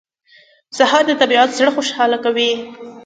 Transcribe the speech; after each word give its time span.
سهار 0.77 1.03
د 1.07 1.11
طبیعت 1.21 1.49
زړه 1.57 1.71
خوشاله 1.75 2.17
کوي. 2.25 2.51